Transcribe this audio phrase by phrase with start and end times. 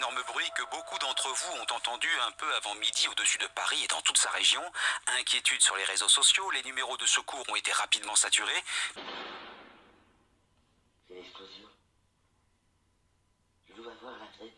[0.00, 3.84] énorme bruit que beaucoup d'entre vous ont entendu un peu avant midi au-dessus de Paris
[3.84, 4.62] et dans toute sa région.
[5.18, 8.64] Inquiétude sur les réseaux sociaux, les numéros de secours ont été rapidement saturés.
[11.06, 11.68] C'est l'explosion.
[13.68, 14.56] Je dois voir la tête.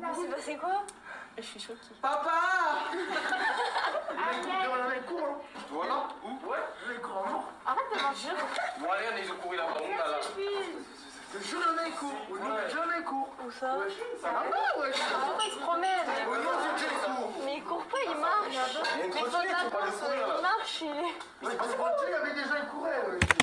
[0.00, 0.82] Il s'est passé quoi?
[1.36, 1.94] Je suis choquée.
[2.02, 2.40] Papa
[4.10, 5.40] Dans les cours, hein.
[5.70, 6.50] Voilà Où?
[6.50, 6.58] Ouais,
[6.88, 9.78] les cours, non Arrête de allez, on est ils ont couru là-bas,
[11.92, 12.12] cours,
[12.68, 13.28] je dans les cours.
[13.44, 13.76] Où ça
[14.20, 16.38] Ça va pas, ouais Pourquoi il se promène Ouais.
[17.44, 18.48] Mais il court pas, il marche.
[18.50, 19.26] Il y a une Mais faut
[20.12, 21.14] il marche, il est...
[21.42, 21.56] Mais
[22.06, 23.41] il y avait déjà un courait, ouais.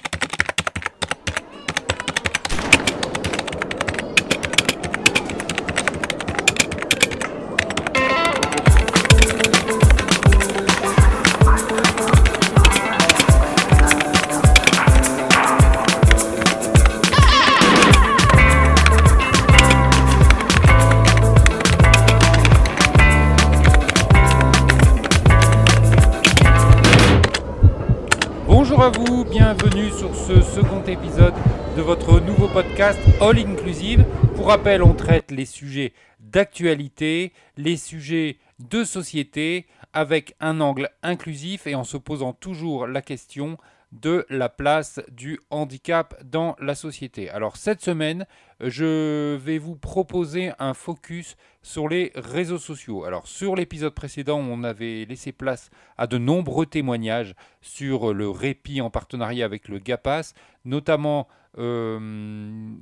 [30.60, 31.34] Second épisode
[31.78, 34.04] de votre nouveau podcast All Inclusive.
[34.36, 41.66] Pour rappel, on traite les sujets d'actualité, les sujets de société avec un angle inclusif
[41.66, 43.58] et en se posant toujours la question
[43.92, 47.30] de la place du handicap dans la société.
[47.30, 48.26] Alors cette semaine,
[48.60, 53.04] je vais vous proposer un focus sur les réseaux sociaux.
[53.04, 58.82] Alors sur l'épisode précédent, on avait laissé place à de nombreux témoignages sur le répit
[58.82, 60.34] en partenariat avec le GAPAS,
[60.66, 62.00] notamment euh,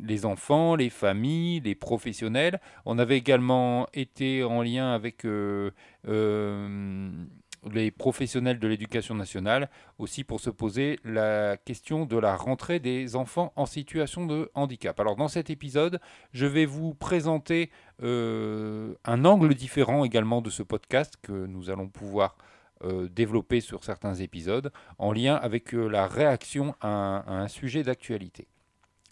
[0.03, 2.59] les enfants, les familles, les professionnels.
[2.85, 5.71] On avait également été en lien avec euh,
[6.07, 7.09] euh,
[7.73, 13.15] les professionnels de l'éducation nationale, aussi pour se poser la question de la rentrée des
[13.15, 14.99] enfants en situation de handicap.
[14.99, 15.99] Alors dans cet épisode,
[16.33, 17.69] je vais vous présenter
[18.03, 22.35] euh, un angle différent également de ce podcast que nous allons pouvoir
[22.83, 28.47] euh, développer sur certains épisodes en lien avec euh, la réaction à un, sujet d'actualité.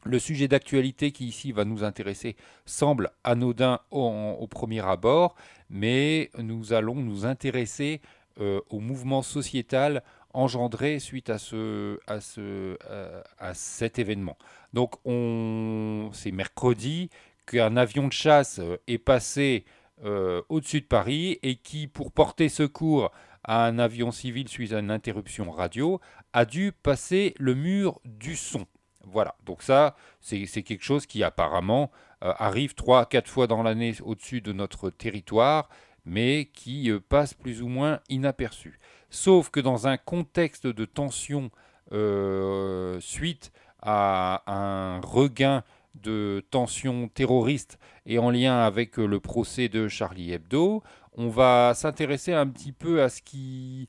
[0.04, 2.36] Le sujet d'actualité qui ici va nous intéresser
[2.68, 4.08] semble anodin au,
[4.40, 5.34] au premier abord,
[5.72, 8.02] mais nous allons nous intéresser
[8.38, 10.04] au mouvement sociétal
[10.36, 14.38] engendré suite à, ce, à, ce, euh, à cet événement.
[14.74, 17.10] Donc on, c'est mercredi
[17.46, 19.66] qu'un avion de chasse euh, est passé
[20.04, 23.12] euh, au-dessus de Paris et qui, pour porter secours
[23.46, 26.02] à un avion civil suite à une interruption radio,
[26.34, 28.66] a dû passer le mur du son.
[29.06, 31.92] Voilà, donc ça, c'est quelque chose qui apparemment
[32.24, 35.70] euh, arrive 3-4 fois dans l'année au-dessus de notre territoire,
[36.06, 38.80] mais qui euh, passe plus ou moins inaperçu.
[39.10, 41.52] Sauf que dans un contexte de tension
[41.92, 43.52] euh, suite
[43.82, 45.64] à un regain
[45.96, 50.84] de tension terroriste et en lien avec euh, le procès de Charlie Hebdo,
[51.18, 53.88] on va s'intéresser un petit peu à ce qui,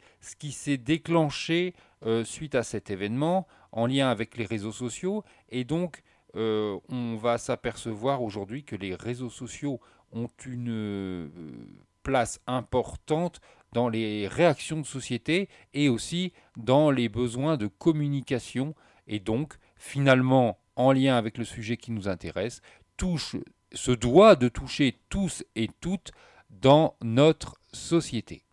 [0.53, 1.75] s'est déclenché
[2.23, 5.25] suite à cet événement en lien avec les réseaux sociaux.
[5.49, 6.05] Et donc,
[6.35, 9.81] on va s'apercevoir aujourd'hui que les réseaux sociaux
[10.13, 11.29] ont une
[12.07, 13.41] place importante
[13.73, 18.77] dans les réactions de société et aussi dans les besoins de communication.
[19.09, 22.63] Et donc, finalement, en lien avec le sujet qui nous intéresse,
[22.97, 23.35] touche,
[23.73, 26.13] se doit de toucher tous et toutes
[26.49, 28.45] dans notre société.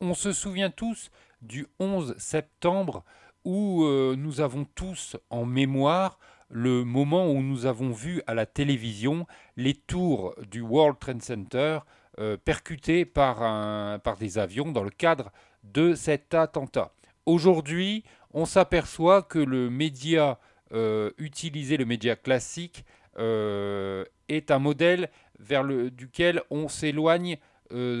[0.00, 1.12] On se souvient tous
[1.42, 3.04] du 11 septembre
[3.44, 6.18] où euh, nous avons tous en mémoire
[6.48, 11.78] le moment où nous avons vu à la télévision les tours du World Trade Center
[12.20, 15.32] euh, percutés par, un- par des avions dans le cadre
[15.64, 16.92] de cet attentat.
[17.26, 20.38] Aujourd'hui, on s'aperçoit que le média
[20.72, 22.84] euh, utilisé, le média classique,
[23.18, 27.38] euh, est un modèle vers le, duquel on s'éloigne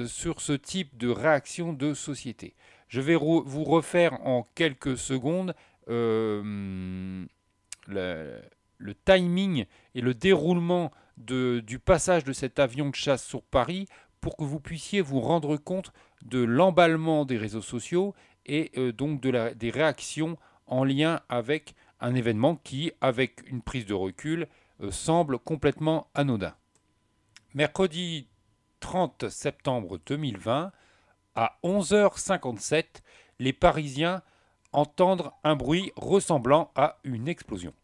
[0.06, 2.54] sur ce type de réaction de société.
[2.88, 5.54] Je vais vous refaire en quelques secondes
[7.86, 8.40] le,
[8.78, 13.86] le timing et le déroulement de- du passage de cet avion de chasse sur Paris
[14.20, 18.14] pour que vous puissiez vous rendre compte de l'emballement des réseaux sociaux
[18.46, 20.36] et euh, donc de la- des réactions
[20.66, 24.48] en lien avec un événement qui, avec une prise de recul,
[24.82, 26.54] euh, semble complètement anodin.
[27.54, 28.28] Mercredi
[28.80, 30.72] 30 septembre 2020,
[31.34, 32.84] à 11h57,
[33.38, 34.22] les Parisiens
[34.72, 37.74] entendent un bruit ressemblant à une explosion.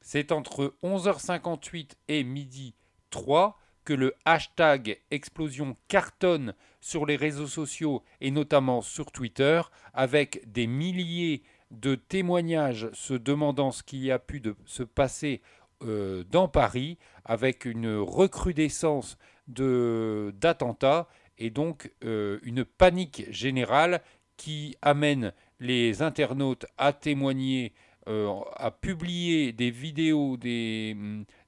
[0.00, 2.74] C'est entre 11h58 et midi
[3.10, 9.60] 3 que le hashtag explosion cartonne sur les réseaux sociaux et notamment sur Twitter
[9.94, 15.40] avec des milliers de témoignages se demandant ce qui a pu se passer
[15.80, 19.18] dans Paris avec une recrudescence
[19.48, 21.08] d'attentats
[21.38, 24.02] et donc une panique générale
[24.36, 27.72] qui amène les internautes à témoigner,
[28.06, 30.96] à publier des vidéos, des,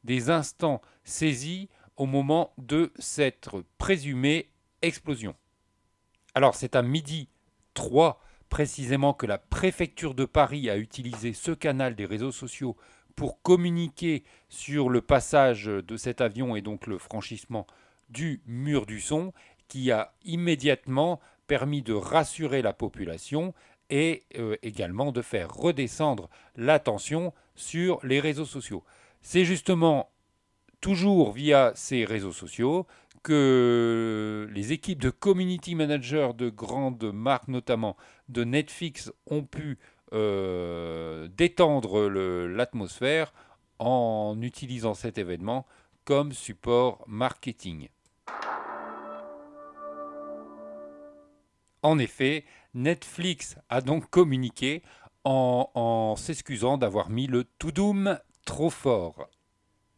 [0.05, 3.49] des instants saisis au moment de cette
[3.79, 4.51] présumée
[4.83, 5.35] explosion.
[6.35, 7.29] Alors c'est à midi
[7.75, 12.77] 3 précisément que la préfecture de Paris a utilisé ce canal des réseaux sociaux
[13.17, 17.67] pour communiquer sur le passage de cet avion et donc le franchissement
[18.11, 19.33] du mur du son
[19.69, 23.55] qui a immédiatement permis de rassurer la population
[23.91, 28.83] et euh, également de faire redescendre l'attention sur les réseaux sociaux.
[29.21, 30.11] C'est justement
[30.85, 32.87] toujours via ces réseaux sociaux
[33.23, 37.97] que les équipes de community managers de grandes marques, notamment
[38.29, 39.79] de Netflix, ont pu
[40.13, 43.33] euh, détendre l'atmosphère
[43.79, 45.65] en utilisant cet événement
[46.05, 47.89] comme support marketing.
[51.83, 52.45] En effet,
[52.75, 54.83] Netflix a donc communiqué
[55.25, 59.31] en, s'excusant d'avoir mis le to doom trop fort.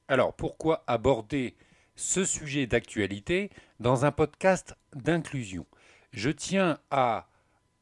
[0.08, 1.56] Alors pourquoi aborder
[1.96, 3.50] ce sujet d'actualité
[3.80, 5.66] dans un podcast d'inclusion?
[6.12, 7.28] Je tiens à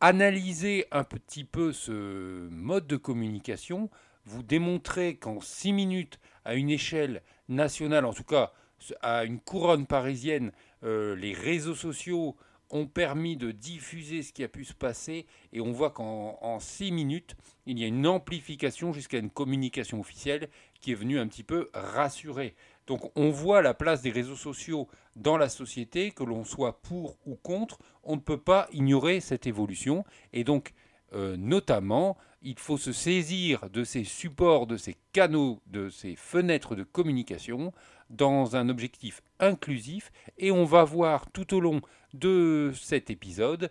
[0.00, 3.90] analyser un petit peu ce mode de communication,
[4.24, 8.54] vous démontrer qu'en six minutes, à une échelle nationale, en tout cas
[9.02, 10.50] à une couronne parisienne,
[10.82, 12.36] euh, les réseaux sociaux
[12.70, 16.90] ont permis de diffuser ce qui a pu se passer et on voit qu'en six
[16.90, 17.36] minutes,
[17.66, 20.48] il y a une amplification jusqu'à une communication officielle
[20.84, 22.54] qui est venue un petit peu rassurer.
[22.86, 24.86] Donc on voit la place des réseaux sociaux
[25.16, 29.46] dans la société, que l'on soit pour ou contre, on ne peut pas ignorer cette
[29.46, 30.04] évolution.
[30.34, 30.74] Et donc
[31.14, 36.74] euh, notamment il faut se saisir de ces supports, de ces canaux, de ces fenêtres
[36.74, 37.72] de communication
[38.10, 40.12] dans un objectif inclusif.
[40.36, 41.80] Et on va voir tout au long
[42.12, 43.70] de cet épisode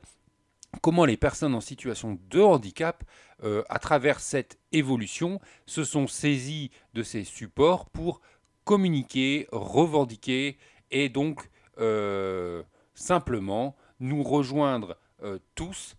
[0.82, 3.04] comment les personnes en situation de handicap,
[3.44, 8.22] euh, à travers cette évolution, se sont saisies de ces supports pour
[8.64, 10.58] communiquer, revendiquer
[10.92, 11.50] et donc
[11.80, 15.96] euh, simplement nous rejoindre euh, tous,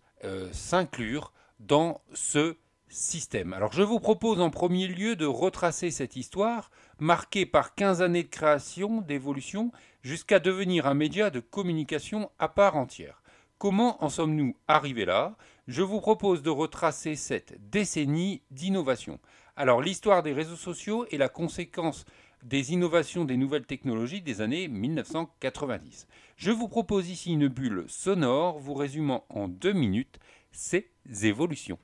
[0.53, 2.55] s'inclure dans ce
[2.89, 3.53] système.
[3.53, 8.23] Alors je vous propose en premier lieu de retracer cette histoire marquée par 15 années
[8.23, 13.21] de création, d'évolution, jusqu'à devenir un média de communication à part entière.
[13.57, 15.37] Comment en sommes-nous arrivés là?
[15.67, 19.17] Je vous propose de retracer cette décennie d'innovation.
[19.55, 22.03] Alors l'histoire des réseaux sociaux est la conséquence
[22.43, 26.05] des innovations des nouvelles technologies des années 1990.
[26.35, 30.19] Je vous propose ici une bulle sonore vous résumant en deux minutes
[30.51, 30.91] ces
[31.23, 31.79] évolutions.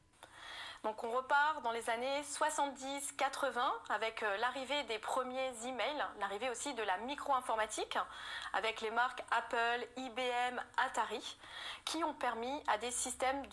[0.83, 6.73] Donc on repart dans les années 70-80 avec euh, l'arrivée des premiers emails, l'arrivée aussi
[6.73, 7.99] de la micro-informatique
[8.53, 11.37] avec les marques Apple, IBM, Atari
[11.85, 13.43] qui ont permis à des systèmes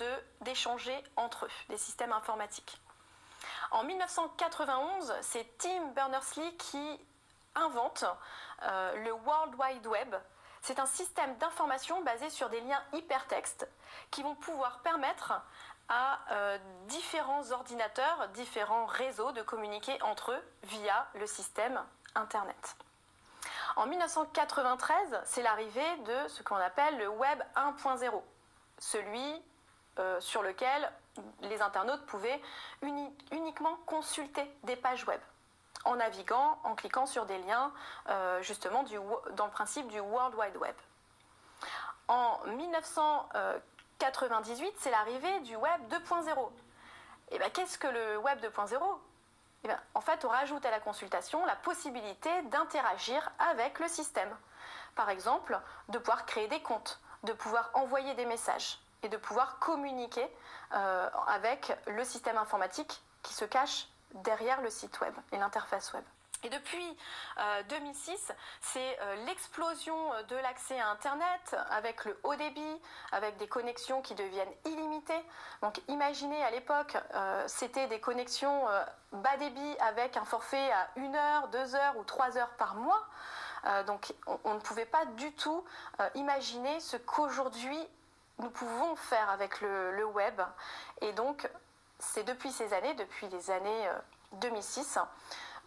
[0.40, 2.80] d'échanger entre eux, des systèmes informatiques.
[3.72, 7.00] En 1991, c'est Tim Berners-Lee qui
[7.54, 8.06] invente
[8.62, 10.14] euh, le World Wide Web.
[10.62, 13.68] C'est un système d'information basé sur des liens hypertextes
[14.10, 15.32] qui vont pouvoir permettre
[15.88, 21.80] à euh, différents ordinateurs, différents réseaux de communiquer entre eux via le système
[22.14, 22.76] Internet.
[23.76, 28.22] En 1993, c'est l'arrivée de ce qu'on appelle le Web 1.0,
[28.78, 29.42] celui
[29.98, 30.90] euh, sur lequel
[31.42, 32.40] les internautes pouvaient
[32.82, 35.20] uniquement consulter des pages web
[35.84, 37.72] en naviguant, en cliquant sur des liens
[38.08, 38.84] euh, justement
[39.32, 40.74] dans le principe du World Wide Web.
[42.08, 46.50] En 1993, 98, c'est l'arrivée du Web 2.0.
[47.30, 48.78] Et bien, qu'est-ce que le Web 2.0
[49.64, 54.34] eh bien, En fait, on rajoute à la consultation la possibilité d'interagir avec le système.
[54.94, 59.58] Par exemple, de pouvoir créer des comptes, de pouvoir envoyer des messages et de pouvoir
[59.58, 60.26] communiquer
[60.72, 66.04] euh, avec le système informatique qui se cache derrière le site web et l'interface web.
[66.44, 66.96] Et depuis
[67.68, 69.96] 2006, euh, c'est euh, l'explosion
[70.28, 72.80] de l'accès à Internet avec le haut débit,
[73.10, 75.24] avec des connexions qui deviennent illimitées.
[75.62, 78.66] Donc imaginez à l'époque, euh, c'était des connexions
[79.12, 83.04] bas débit avec un forfait à 1 heure, 2 heures ou 3 heures par mois.
[83.86, 84.14] donc
[84.44, 85.64] on, ne pouvait pas du tout
[86.14, 87.78] imaginer ce qu'aujourd'hui
[88.38, 90.40] nous pouvons faire avec le, le web.
[91.00, 91.48] Et donc
[91.98, 93.90] c'est depuis ces années, depuis les années
[94.32, 94.98] 2006,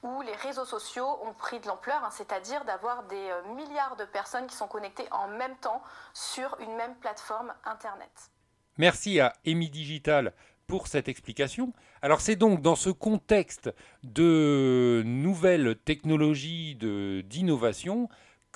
[0.04, 4.06] où les réseaux sociaux ont pris de l'ampleur, hein, c'est-à-dire d'avoir des euh, milliards de
[4.06, 5.82] personnes qui sont connectées en même temps
[6.14, 8.32] sur une même plateforme Internet.
[8.78, 10.34] Merci à Emi Digital
[10.66, 11.74] pour cette explication.
[12.02, 13.70] Alors c'est donc dans ce contexte
[14.04, 18.08] de nouvelles technologies d'innovation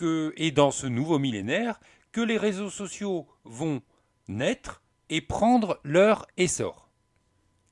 [0.02, 1.80] et dans ce nouveau millénaire
[2.12, 3.82] que les réseaux sociaux vont
[4.28, 6.90] naître et prendre leur essor.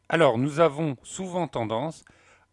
[0.09, 2.03] Alors nous avons souvent tendance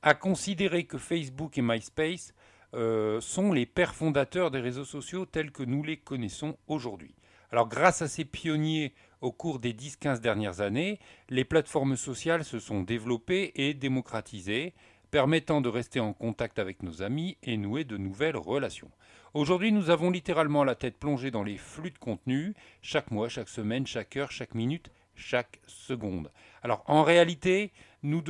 [0.03, 2.35] à considérer que Facebook et MySpace
[2.75, 7.15] euh, sont les pères fondateurs des réseaux sociaux tels que nous les connaissons aujourd'hui.
[7.51, 12.59] Alors grâce à ces pionniers au cours des 10-15 dernières années, les plateformes sociales se
[12.61, 14.73] sont développées et démocratisées,
[15.11, 18.91] permettant de rester en contact avec nos amis et nouer de nouvelles relations.
[19.35, 23.49] Aujourd'hui, nous avons littéralement la tête plongée dans les flux de contenu, chaque mois, chaque
[23.49, 26.31] semaine, chaque heure, chaque minute, chaque seconde.
[26.63, 28.23] Alors en réalité, nous,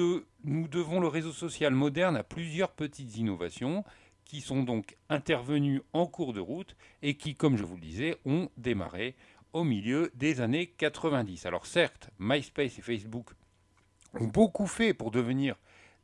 [0.45, 3.85] nous devons le réseau social moderne à plusieurs petites innovations
[4.25, 8.17] qui sont donc intervenus en cours de route et qui, comme je vous le disais,
[8.25, 9.17] ont démarré
[9.53, 11.47] au milieu des années 90.
[11.47, 13.31] Alors certes, MySpace et Facebook
[14.19, 15.57] ont beaucoup fait pour devenir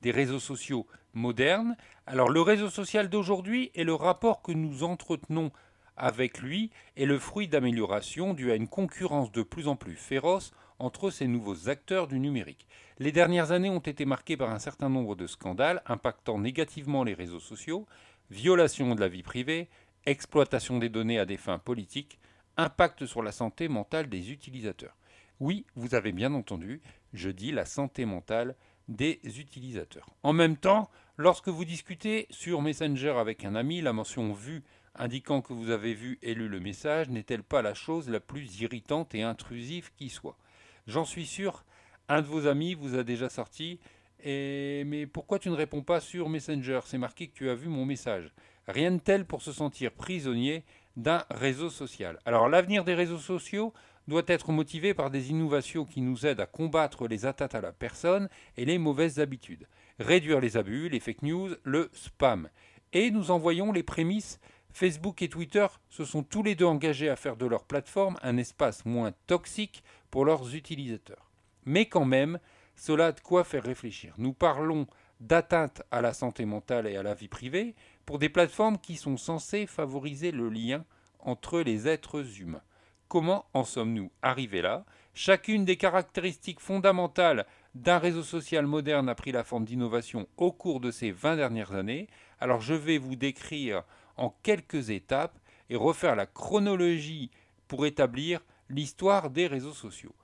[0.03, 1.77] des réseaux sociaux modernes.
[2.07, 5.53] Alors le réseau social d'aujourd'hui et le rapport que nous entretenons
[5.97, 10.53] avec lui est le fruit d'améliorations dues à une concurrence de plus en plus féroce
[10.79, 12.67] entre ces nouveaux acteurs du numérique.
[12.99, 17.15] Les dernières années ont été marquées par un certain nombre de scandales impactant négativement les
[17.15, 17.87] réseaux sociaux,
[18.31, 19.69] violation de la vie privée,
[20.07, 22.19] exploitation des données à des fins politiques,
[22.57, 24.97] impact sur la santé mentale des utilisateurs.
[25.41, 26.81] Oui, vous avez bien entendu,
[27.13, 28.55] je dis la santé mentale
[28.89, 30.09] des utilisateurs.
[30.23, 34.63] En même temps, lorsque vous discutez sur Messenger avec un ami, la mention vue
[34.95, 38.61] indiquant que vous avez vu et lu le message n'est-elle pas la chose la plus
[38.61, 40.39] irritante et intrusive qui soit?
[40.87, 41.65] J'en suis sûr,
[42.09, 43.81] un de vos amis vous a déjà sorti
[44.25, 46.81] mais pourquoi tu ne réponds pas sur Messenger?
[46.85, 48.33] C'est marqué que tu as vu mon message.
[48.67, 50.65] Rien de tel pour se sentir prisonnier
[50.97, 52.19] d'un réseau social.
[52.25, 53.73] Alors l'avenir des réseaux sociaux
[54.09, 57.73] doit être motivé par des innovations qui nous aident à combattre les atteintes à la
[57.73, 59.67] personne et les mauvaises habitudes,
[59.99, 62.49] réduire les abus, les fake news, le spam.
[62.93, 64.41] Et nous envoyons les prémices.
[64.77, 68.37] Facebook et Twitter se sont tous les deux engagés à faire de leur plateforme un
[68.37, 71.31] espace moins toxique pour leurs utilisateurs.
[71.65, 72.39] Mais quand même,
[72.75, 74.13] cela a de quoi faire réfléchir.
[74.19, 74.87] Nous parlons
[75.19, 79.17] d'atteinte à la santé mentale et à la vie privée pour des plateformes qui sont
[79.17, 80.85] censées favoriser le lien
[81.21, 82.61] entre les êtres humains.
[83.09, 84.85] Comment en sommes-nous arrivés là?
[85.15, 90.81] Chacune des caractéristiques fondamentales d'un réseau social moderne a pris la forme d'innovation au cours
[90.81, 92.09] de ces 20 dernières années.
[92.41, 93.83] Alors je vais vous décrire
[94.17, 95.39] en quelques étapes
[95.71, 97.31] et refaire la chronologie
[97.69, 100.15] pour établir l'histoire des réseaux sociaux.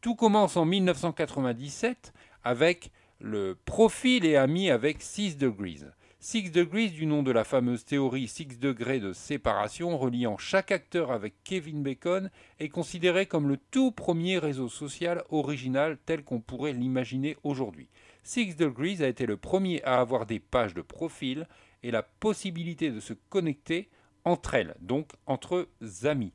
[0.00, 2.12] Tout commence en 1997
[2.44, 5.84] avec le profil et ami avec 6 degrees.
[6.20, 11.12] 6 degrees du nom de la fameuse théorie 6 degrés de séparation reliant chaque acteur
[11.12, 16.72] avec Kevin Bacon est considéré comme le tout premier réseau social original tel qu'on pourrait
[16.72, 17.88] l'imaginer aujourd'hui.
[18.24, 21.46] 6 degrees a été le premier à avoir des pages de profil
[21.82, 23.88] et la possibilité de se connecter
[24.24, 25.68] entre elles, donc entre
[26.04, 26.32] amis.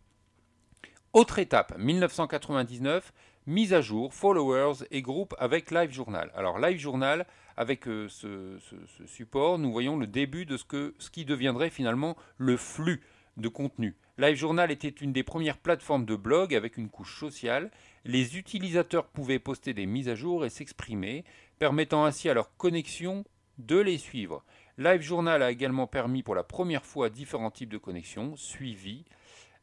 [1.13, 3.12] Autre étape, 1999,
[3.45, 6.31] mise à jour, followers et groupes avec Live Journal.
[6.36, 7.25] Alors Live Journal,
[7.57, 8.57] avec euh, ce,
[9.05, 13.01] support, nous voyons le début de ce, qui deviendrait finalement le flux
[13.36, 13.95] de contenu.
[14.17, 17.71] Live Journal était une des premières plateformes de blog avec une couche sociale.
[18.05, 21.25] Les utilisateurs pouvaient poster des mises à jour et s'exprimer,
[21.60, 23.25] permettant ainsi à leur connexion
[23.57, 24.43] de les suivre.
[24.82, 29.06] Live Journal a également permis pour la première fois différents types de connexions, suivis,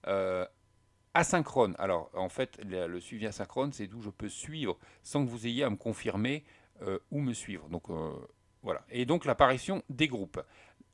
[0.07, 0.47] euh,
[1.13, 1.75] asynchrone.
[1.79, 5.65] Alors, en fait, le, suivi asynchrone, c'est d'où je peux suivre sans que vous ayez
[5.65, 6.45] à me confirmer
[6.83, 7.69] euh, où me suivre.
[7.69, 8.13] Donc, euh,
[8.63, 8.85] voilà.
[8.91, 10.41] Et donc, l'apparition des groupes.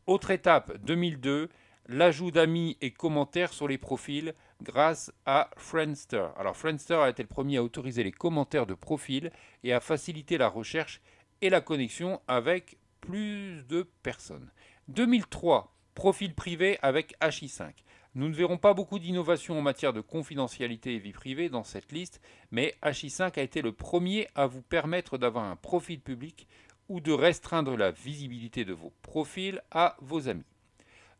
[0.07, 1.51] Autre étape, 2002,
[1.89, 6.29] l'ajout d'amis et commentaires sur les profils grâce à Friendster.
[6.39, 9.31] Alors, Friendster a été le premier à autoriser les commentaires de profil
[9.65, 11.03] et à faciliter la recherche
[11.43, 14.51] et la connexion avec plus de personnes.
[14.89, 17.73] 2003, profil privé avec HI5.
[18.15, 21.93] Nous ne verrons pas beaucoup d'innovations en matière de confidentialité et vie privée dans cette
[21.93, 22.21] liste,
[22.51, 26.47] mais HI5 a été le premier à vous permettre d'avoir un profil public
[26.89, 30.45] ou de restreindre la visibilité de vos profils à vos amis.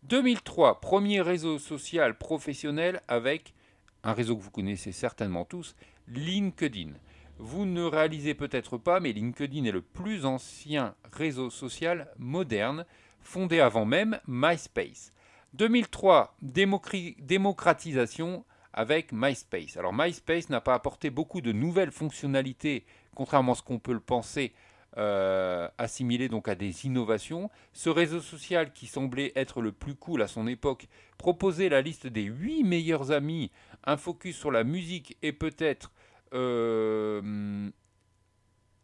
[0.05, 3.55] 2003, premier réseau social professionnel avec
[4.05, 5.75] un réseau que vous connaissez certainement tous,
[6.09, 6.93] LinkedIn.
[7.39, 12.87] Vous ne réalisez peut-être pas, mais LinkedIn est le plus ancien réseau social moderne,
[13.21, 15.13] fondé avant même MySpace.
[15.55, 19.77] 2003, démocratisation avec MySpace.
[19.77, 24.01] Alors MySpace n'a pas apporté beaucoup de nouvelles fonctionnalités, contrairement à ce qu'on peut le
[24.01, 24.53] penser,
[24.97, 27.51] euh, assimilé donc à des innovations.
[27.73, 30.87] Ce réseau social qui semblait être le plus cool à son époque
[31.19, 33.51] proposait la liste des 8 meilleurs amis,
[33.85, 35.91] un focus sur la musique et peut-être
[36.35, 37.71] euh,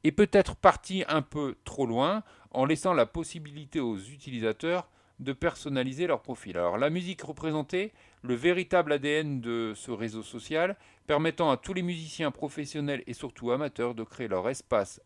[0.04, 4.88] est peut-être parti un peu trop loin en laissant la possibilité aux utilisateurs
[5.18, 6.56] de personnaliser leur profil.
[6.56, 7.92] Alors la musique représentait
[8.22, 10.76] le véritable ADN de ce réseau social,
[11.06, 15.00] permettant à tous les musiciens professionnels et surtout amateurs de créer leur espace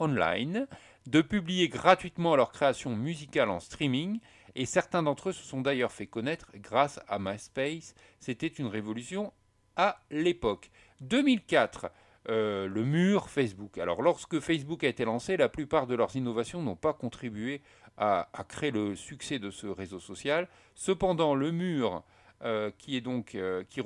[0.00, 0.66] online,
[1.06, 4.20] de publier gratuitement leur création musicale en streaming,
[4.54, 7.94] et certains d'entre eux se sont d'ailleurs fait connaître grâce à MySpace.
[8.20, 9.32] C'était une révolution
[9.76, 10.70] à l'époque.
[11.00, 11.90] 2004,
[12.28, 13.78] euh, le mur Facebook.
[13.78, 17.62] Alors lorsque Facebook a été lancé, la plupart de leurs innovations n'ont pas contribué
[17.96, 20.48] à, créer le succès de ce réseau social.
[20.74, 22.04] Cependant, le mur,
[22.42, 23.80] euh, qui est donc euh, qui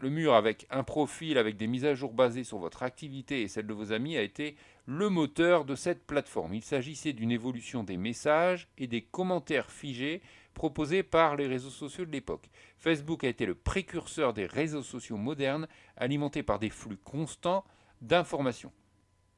[0.00, 3.48] le mur avec un profil avec des mises à jour basées sur votre activité et
[3.48, 6.54] celle de vos amis a été le moteur de cette plateforme.
[6.54, 10.22] Il s'agissait d'une évolution des messages et des commentaires figés
[10.58, 12.50] proposés par les réseaux sociaux de l'époque.
[12.78, 17.64] Facebook a été le précurseur des réseaux sociaux modernes alimentés par des flux constants
[18.02, 18.72] d'informations.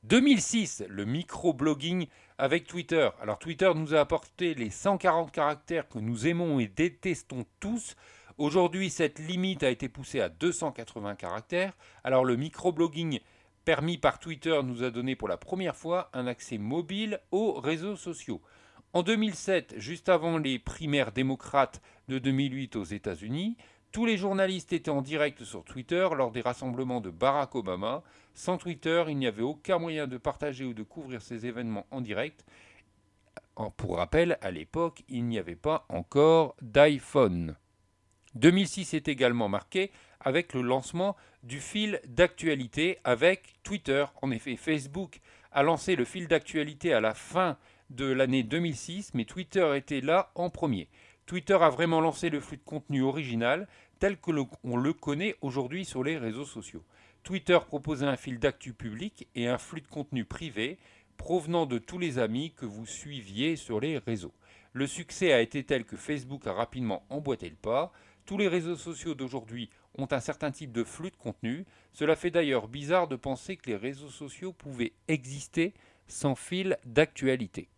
[0.04, 2.06] 2006, le microblogging
[2.38, 3.10] avec Twitter.
[3.20, 7.96] Alors Twitter nous a apporté les 140 caractères que nous aimons et détestons tous.
[8.38, 11.76] Aujourd'hui, cette limite a été poussée à 280 caractères.
[12.02, 13.20] Alors le microblogging
[13.66, 17.96] permis par Twitter nous a donné pour la première fois un accès mobile aux réseaux
[17.96, 18.40] sociaux.
[18.92, 23.56] En 2007, juste avant les primaires démocrates de 2008 aux États-Unis,
[23.92, 28.02] tous les journalistes étaient en direct sur Twitter lors des rassemblements de Barack Obama.
[28.34, 32.00] Sans Twitter, il n'y avait aucun moyen de partager ou de couvrir ces événements en
[32.00, 32.44] direct.
[33.76, 37.56] Pour rappel, à l'époque, il n'y avait pas encore d'iPhone.
[38.34, 44.04] 2006 est également marqué avec le lancement du fil d'actualité avec Twitter.
[44.20, 45.20] En effet, Facebook
[45.52, 47.56] a lancé le fil d'actualité à la fin
[47.90, 50.88] de l'année 2006, mais Twitter était là en premier.
[51.26, 53.68] Twitter a vraiment lancé le flux de contenu original
[53.98, 56.84] tel que l'on le connaît aujourd'hui sur les réseaux sociaux.
[57.22, 60.78] Twitter proposait un fil d'actu public et un flux de contenu privé
[61.16, 64.32] provenant de tous les amis que vous suiviez sur les réseaux.
[64.72, 67.92] Le succès a été tel que Facebook a rapidement emboîté le pas.
[68.24, 71.66] Tous les réseaux sociaux d'aujourd'hui ont un certain type de flux de contenu.
[71.92, 75.74] Cela fait d'ailleurs bizarre de penser que les réseaux sociaux pouvaient exister
[76.06, 77.68] sans fil d'actualité.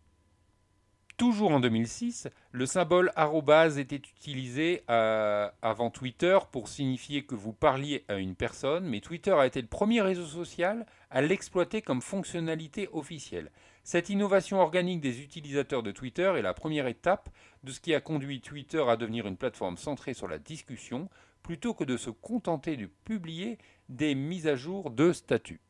[1.17, 7.53] Toujours en 2006, le symbole arrobase était utilisé euh, avant Twitter pour signifier que vous
[7.53, 12.01] parliez à une personne, mais Twitter a été le premier réseau social à l'exploiter comme
[12.01, 13.51] fonctionnalité officielle.
[13.83, 17.29] Cette innovation organique des utilisateurs de Twitter est la première étape
[17.63, 21.09] de ce qui a conduit Twitter à devenir une plateforme centrée sur la discussion
[21.43, 25.61] plutôt que de se contenter de publier des mises à jour de statut.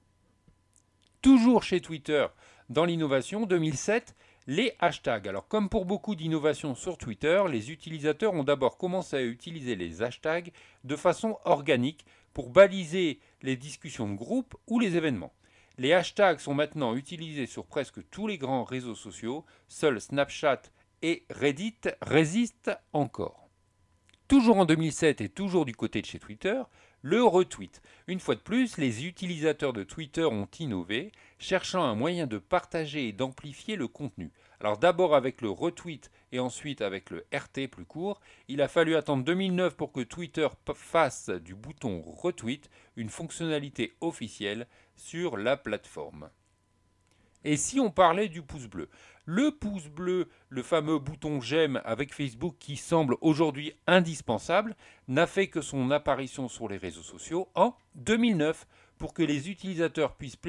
[1.22, 2.28] Toujours chez Twitter,
[2.70, 4.16] dans l'innovation 2007,
[4.48, 5.28] les hashtags.
[5.28, 10.02] Alors comme pour beaucoup d'innovations sur Twitter, les utilisateurs ont d'abord commencé à utiliser les
[10.02, 10.52] hashtags
[10.84, 15.34] de façon organique pour baliser les discussions de groupe ou les événements.
[15.78, 20.62] Les hashtags sont maintenant utilisés sur presque tous les grands réseaux sociaux, seuls Snapchat
[21.02, 23.43] et Reddit résistent encore.
[24.28, 26.62] Toujours en 2007 et toujours du côté de chez Twitter,
[27.02, 27.82] le retweet.
[28.08, 33.10] Une fois de plus, les utilisateurs de Twitter ont innové, cherchant un moyen de partager
[33.10, 34.32] et d'amplifier le contenu.
[34.62, 38.96] Alors d'abord avec le retweet et ensuite avec le RT plus court, il a fallu
[38.96, 46.30] attendre 2009 pour que Twitter fasse du bouton retweet une fonctionnalité officielle sur la plateforme.
[47.44, 48.88] Et si on parlait du pouce bleu?
[49.26, 54.76] Le pouce bleu, le fameux bouton j'aime avec Facebook qui semble aujourd'hui indispensable,
[55.08, 60.16] n'a fait que son apparition sur les réseaux sociaux en 2009 pour que les utilisateurs
[60.16, 60.40] puissent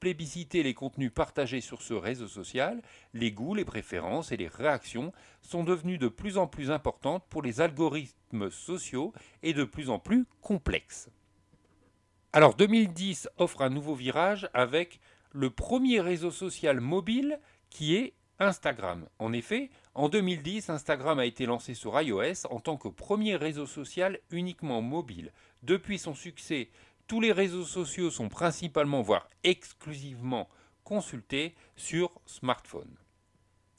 [0.00, 2.82] plébisciter les contenus partagés sur ce réseau social,
[3.14, 7.42] les goûts, les préférences et les réactions sont devenus de plus en plus importantes pour
[7.42, 9.12] les algorithmes sociaux
[9.44, 11.10] et de plus en plus complexes.
[12.32, 14.98] Alors 2010 offre un nouveau virage avec
[15.30, 17.38] le premier réseau social mobile
[17.70, 19.06] qui est Instagram.
[19.18, 23.66] En effet, en 2010, Instagram a été lancé sur iOS en tant que premier réseau
[23.66, 25.32] social uniquement mobile.
[25.62, 26.68] Depuis son succès,
[27.06, 30.48] tous les réseaux sociaux sont principalement, voire exclusivement,
[30.84, 32.96] consultés sur smartphone.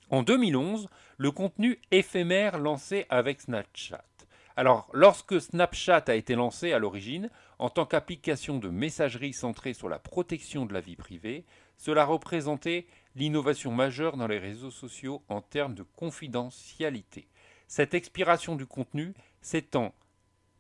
[0.10, 4.04] En 2011, le contenu éphémère lancé avec Snapchat.
[4.56, 9.90] Alors, lorsque Snapchat a été lancé à l'origine, en tant qu'application de messagerie centrée sur
[9.90, 11.46] la protection de la vie privée,
[11.78, 17.28] cela représentait l'innovation majeure dans les réseaux sociaux en termes de confidentialité.
[17.68, 19.94] Cette expiration du contenu s'étend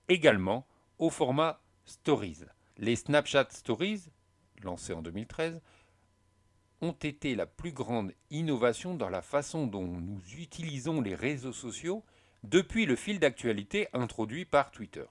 [0.09, 0.67] également
[0.99, 2.39] au format Stories.
[2.77, 4.09] Les Snapchat Stories,
[4.61, 5.61] lancés en 2013,
[6.81, 12.03] ont été la plus grande innovation dans la façon dont nous utilisons les réseaux sociaux
[12.43, 15.05] depuis le fil d'actualité introduit par Twitter.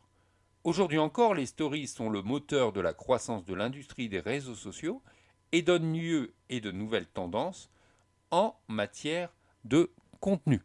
[0.67, 5.01] Aujourd'hui encore, les stories sont le moteur de la croissance de l'industrie des réseaux sociaux
[5.53, 7.71] et donne lieu et de nouvelles tendances
[8.33, 9.33] en matière
[9.65, 10.61] de contenu.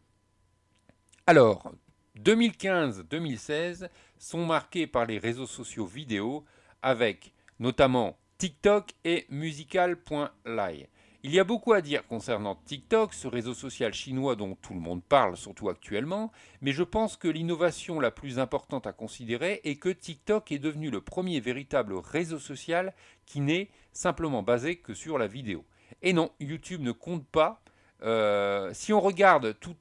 [1.28, 1.70] Alors,
[2.18, 3.88] 2015-2016
[4.18, 6.44] sont marqués par les réseaux sociaux vidéo
[6.82, 10.88] avec notamment TikTok et musical.ly.
[11.24, 14.80] Il y a beaucoup à dire concernant TikTok, ce réseau social chinois dont tout le
[14.80, 16.32] monde parle, surtout actuellement,
[16.62, 20.90] mais je pense que l'innovation la plus importante à considérer est que TikTok est devenu
[20.90, 22.92] le premier véritable réseau social
[23.24, 25.64] qui n'est simplement basé que sur la vidéo.
[26.02, 27.62] Et non, YouTube ne compte pas.
[28.02, 29.78] Euh, si on regarde toute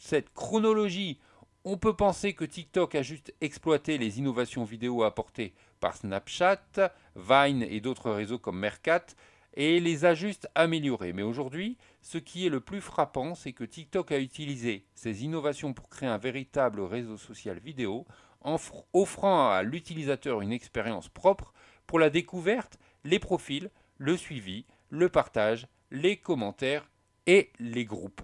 [0.00, 1.20] cette chronologie,
[1.64, 7.62] on peut penser que TikTok a juste exploité les innovations vidéo apportées par Snapchat, Vine
[7.62, 9.06] et d'autres réseaux comme Mercat,
[9.54, 11.12] et les a juste améliorées.
[11.12, 15.72] Mais aujourd'hui, ce qui est le plus frappant, c'est que TikTok a utilisé ces innovations
[15.72, 18.06] pour créer un véritable réseau social vidéo,
[18.40, 18.58] en
[18.92, 21.52] offrant à l'utilisateur une expérience propre
[21.86, 26.90] pour la découverte, les profils, le suivi, le partage, les commentaires
[27.26, 28.22] et les groupes.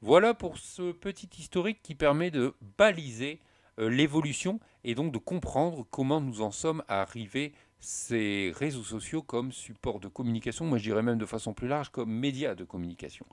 [0.00, 3.40] Voilà pour ce petit historique qui permet de baliser
[3.78, 9.52] euh, l'évolution et donc de comprendre comment nous en sommes arrivés ces réseaux sociaux comme
[9.52, 13.26] support de communication, moi je dirais même de façon plus large comme média de communication.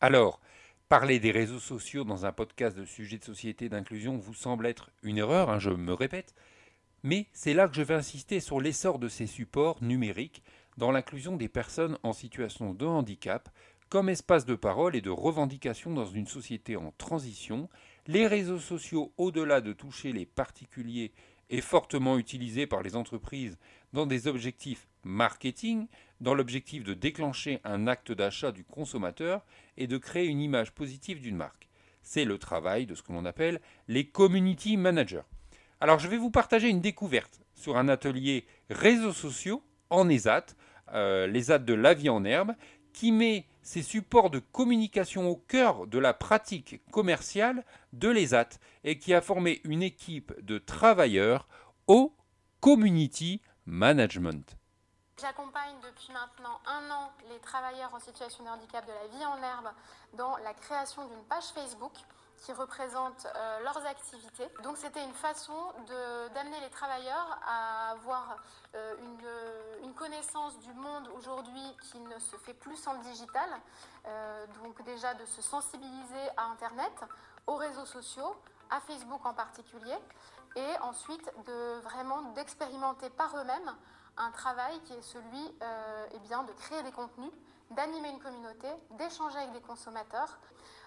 [0.00, 0.40] Alors,
[0.88, 4.90] parler des réseaux sociaux dans un podcast de sujets de société d'inclusion vous semble être
[5.02, 6.34] une erreur, hein, je me répète,
[7.02, 10.42] mais c'est là que je vais insister sur l'essor de ces supports numériques
[10.76, 13.48] dans l'inclusion des personnes en situation de handicap
[13.90, 17.68] comme espace de parole et de revendication dans une société en transition.
[18.06, 21.12] Les réseaux sociaux, au-delà de toucher les particuliers,
[21.50, 23.58] est fortement utilisé par les entreprises
[23.92, 25.86] dans des objectifs marketing,
[26.20, 29.44] dans l'objectif de déclencher un acte d'achat du consommateur
[29.76, 31.68] et de créer une image positive d'une marque.
[32.02, 35.22] C'est le travail de ce que l'on appelle les community managers.
[35.80, 40.46] Alors je vais vous partager une découverte sur un atelier réseaux sociaux en ESAT,
[40.92, 42.54] euh, l'ESAT de la vie en herbe,
[42.92, 48.48] qui met ces supports de communication au cœur de la pratique commerciale de l'ESAT
[48.84, 51.48] et qui a formé une équipe de travailleurs
[51.86, 52.14] au
[52.60, 54.56] community management.
[55.20, 59.42] J'accompagne depuis maintenant un an les travailleurs en situation de handicap de la vie en
[59.42, 59.68] herbe
[60.14, 61.92] dans la création d'une page Facebook
[62.40, 64.48] qui représente euh, leurs activités.
[64.62, 65.72] Donc c'était une façon
[66.34, 68.36] d'amener les travailleurs à avoir
[68.74, 73.48] euh, une, une, connaissance du monde aujourd'hui qui ne se fait plus sans le digital.
[74.06, 76.92] Euh, donc déjà de se sensibiliser à Internet,
[77.46, 78.34] aux réseaux sociaux,
[78.70, 79.96] à Facebook en particulier,
[80.56, 83.74] et ensuite de vraiment d'expérimenter par eux-mêmes
[84.16, 85.54] un travail qui est celui
[86.12, 87.30] eh de créer des contenus,
[87.70, 90.38] d'animer une communauté, d'échanger avec des consommateurs.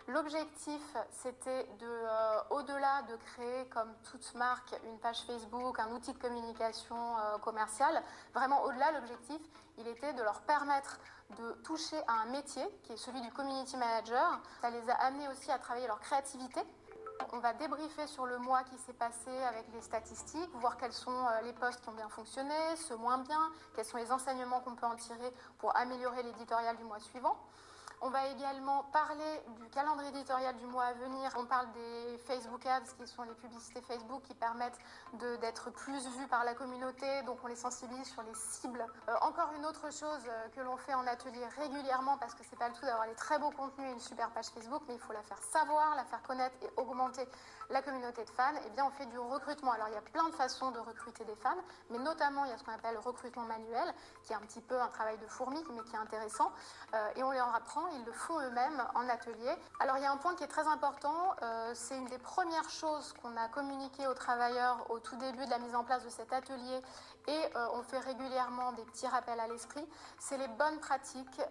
[0.10, 6.12] L'objectif, c'était de, euh, au-delà de créer, comme toute marque, une page Facebook, un outil
[6.12, 9.39] de communication euh, commerciale, vraiment au-delà, l'objectif,
[9.78, 11.00] il était de leur permettre
[11.39, 14.42] de toucher à un métier qui est celui du community manager.
[14.62, 16.60] Ça les a amenés aussi à travailler leur créativité.
[17.32, 21.12] On va débriefer sur le mois qui s'est passé avec les statistiques, voir quels sont
[21.12, 24.76] euh, les postes qui ont bien fonctionné, ceux moins bien, quels sont les enseignements qu'on
[24.76, 27.38] peut en tirer pour améliorer l'éditorial du mois suivant.
[28.06, 31.32] On va également parler du calendrier éditorial du mois à venir.
[31.38, 34.78] On parle des Facebook Ads, qui sont les publicités Facebook qui permettent
[35.39, 37.22] d'être plus vues par la communauté.
[37.22, 38.86] Donc on les sensibilise sur les cibles.
[39.08, 42.60] Euh, encore une autre chose euh, que l'on fait en atelier régulièrement, parce que c'est
[42.60, 45.00] pas le tout d'avoir des très beaux contenus et une super page Facebook, mais il
[45.00, 47.26] faut la faire savoir, la faire connaître et augmenter
[47.69, 48.56] la communauté de.
[48.58, 49.71] Et eh bien on fait du recrutement.
[49.71, 51.56] Alors il y a plein de façons de recruter des fans,
[51.89, 54.62] mais notamment il y a ce qu'on appelle le recrutement manuel, qui est un petit
[54.62, 56.52] peu un travail de fourmi, mais qui est intéressant.
[56.93, 59.56] Euh, et on leur apprend ils le font eux-mêmes en atelier.
[59.80, 62.69] Alors il y a un point qui est très important, euh, c'est une des premières
[62.69, 66.10] choses qu'on a communiqué aux travailleurs au tout début de la mise en place de
[66.10, 66.82] cet atelier
[67.28, 69.88] et euh, on fait régulièrement des petits rappels à l'esprit,
[70.19, 71.41] c'est les bonnes pratiques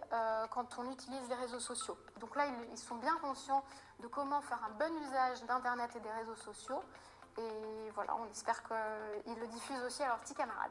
[0.50, 1.96] quand on utilise les réseaux sociaux.
[2.20, 3.64] Donc là, ils sont bien conscients
[4.02, 6.82] de comment faire un bon usage d'Internet et des réseaux sociaux.
[7.38, 10.70] Et voilà, on espère qu'ils le diffusent aussi à leurs petits camarades.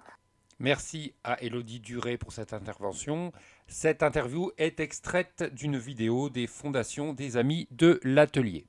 [0.60, 3.32] Merci à Elodie Duré pour cette intervention.
[3.68, 8.68] Cette interview est extraite d'une vidéo des fondations des Amis de l'Atelier.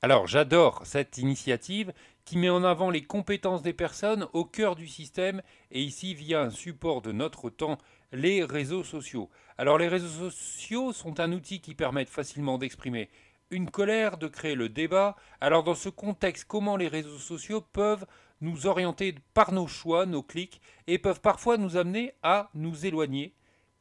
[0.00, 1.92] Alors j'adore cette initiative
[2.26, 6.42] qui met en avant les compétences des personnes au cœur du système et ici via
[6.42, 7.78] un support de notre temps,
[8.12, 9.30] les réseaux sociaux.
[9.56, 13.08] Alors les réseaux sociaux sont un outil qui permet facilement d'exprimer
[13.54, 15.16] une colère, de créer le débat.
[15.40, 18.06] Alors dans ce contexte, comment les réseaux sociaux peuvent
[18.40, 23.34] nous orienter par nos choix, nos clics, et peuvent parfois nous amener à nous éloigner?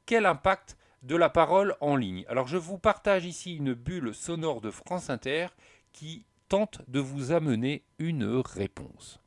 [0.05, 2.25] Quel impact de la parole en ligne?
[2.29, 5.47] Alors je vous partage ici une bulle sonore de France Inter
[5.91, 9.19] qui tente de vous amener une réponse.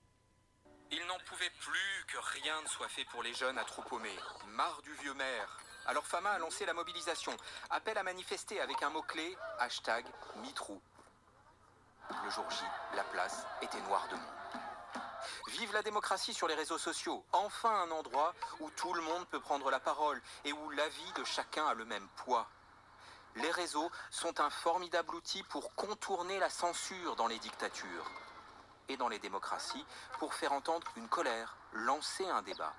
[0.93, 4.17] Il n'en pouvait plus que rien ne soit fait pour les jeunes à trop paumer.
[4.55, 7.37] Marre du vieux maire, Alors Fama a lancé la mobilisation.
[7.71, 10.05] Appel à manifester avec un mot-clé, hashtag
[10.43, 10.81] MeTrou.
[12.25, 12.57] Le jour J,
[12.95, 14.63] la place était noire de monde.
[15.49, 17.25] Vive la démocratie sur les réseaux sociaux.
[17.33, 21.25] Enfin un endroit où tout le monde peut prendre la parole et où l'avis de
[21.25, 22.49] chacun a le même poids.
[23.37, 28.11] Les réseaux sont un formidable outil pour contourner la censure dans les dictatures
[28.89, 29.85] et dans les démocraties
[30.19, 32.75] pour faire entendre une colère, lancer un débat.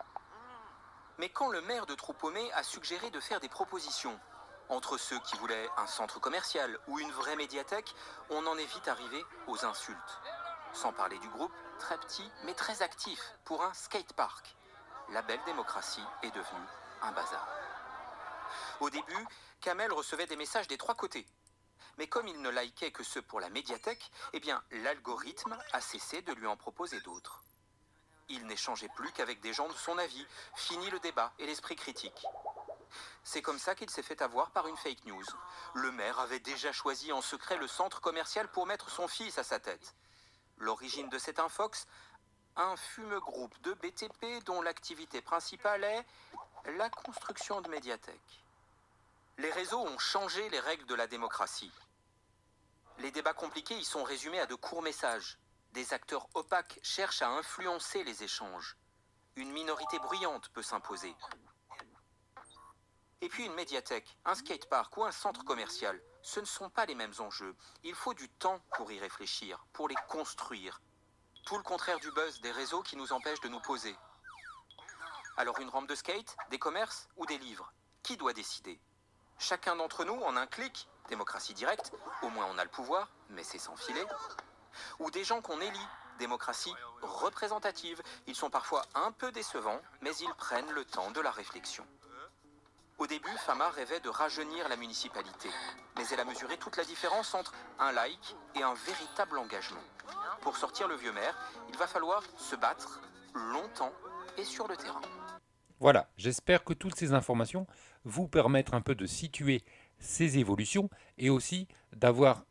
[1.19, 4.19] Mais quand le maire de Troupomé a suggéré de faire des propositions,
[4.69, 7.95] entre ceux qui voulaient un centre commercial ou une vraie médiathèque,
[8.29, 10.21] on en est vite arrivé aux insultes.
[10.73, 14.55] Sans parler du groupe, très petit mais très actif, pour un skatepark.
[15.09, 16.67] La belle démocratie est devenue
[17.01, 17.47] un bazar.
[18.79, 19.27] Au début,
[19.61, 21.25] Kamel recevait des messages des trois côtés.
[21.97, 26.21] Mais comme il ne likait que ceux pour la médiathèque, eh bien, l'algorithme a cessé
[26.21, 27.41] de lui en proposer d'autres.
[28.29, 30.25] Il n'échangeait plus qu'avec des gens de son avis.
[30.55, 32.25] Fini le débat et l'esprit critique.
[33.23, 35.25] C'est comme ça qu'il s'est fait avoir par une fake news.
[35.73, 39.43] Le maire avait déjà choisi en secret le centre commercial pour mettre son fils à
[39.43, 39.95] sa tête.
[40.57, 41.87] L'origine de cet infox
[42.55, 46.05] Un fume groupe de BTP dont l'activité principale est
[46.77, 48.43] la construction de médiathèques.
[49.37, 51.71] Les réseaux ont changé les règles de la démocratie.
[52.99, 55.37] Les débats compliqués y sont résumés à de courts messages.
[55.77, 58.79] Des acteurs opaques cherchent à influencer les échanges.
[59.35, 61.15] Une minorité bruyante peut s'imposer.
[63.21, 66.95] Et puis une médiathèque, un skatepark ou un centre commercial, ce ne sont pas les
[66.95, 67.55] mêmes enjeux.
[67.83, 70.81] Il faut du temps pour y réfléchir, pour les construire.
[71.45, 73.95] Tout le contraire du buzz des réseaux qui nous empêchent de nous poser.
[75.37, 77.71] Alors une rampe de skate, des commerces ou des livres?
[78.01, 78.81] Qui doit décider?
[79.37, 81.91] Chacun d'entre nous, en un clic, démocratie directe,
[82.23, 84.07] au moins on a le pouvoir, mais c'est sans filet.
[84.99, 85.87] Ou des gens qu'on élit,
[86.17, 88.01] démocratie représentative.
[88.27, 91.85] Ils sont parfois un peu décevants, mais ils prennent le temps de la réflexion.
[92.97, 95.49] Au début, Fama rêvait de rajeunir la municipalité,
[95.95, 99.83] mais elle a mesuré toute la différence entre un like et un véritable engagement.
[100.41, 101.37] Pour sortir le vieux maire,
[101.69, 102.99] il va falloir se battre
[103.35, 103.93] longtemps
[104.37, 105.01] et sur le terrain.
[105.79, 107.67] Voilà, j'espère que toutes ces informations
[108.03, 109.63] vous permettent un peu de situer
[109.99, 112.45] ces évolutions et aussi d'avoir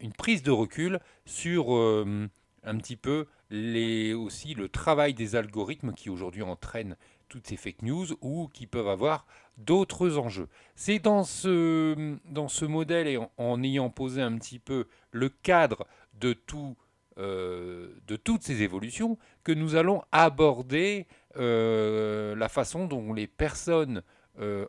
[0.00, 2.28] une prise de recul sur euh,
[2.64, 6.96] un petit peu les, aussi le travail des algorithmes qui aujourd'hui entraînent
[7.28, 9.26] toutes ces fake news ou qui peuvent avoir
[9.56, 10.48] d'autres enjeux.
[10.74, 15.86] C'est dans ce, dans ce modèle et en, ayant posé un petit peu le cadre
[16.14, 16.76] de, tout,
[17.18, 24.02] euh, de toutes ces évolutions que nous allons aborder euh, la façon dont les personnes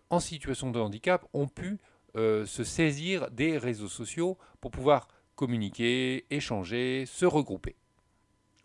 [0.10, 1.80] en situation de handicap ont pu
[2.16, 7.76] se saisir des réseaux sociaux pour pouvoir communiquer, échanger, se regrouper.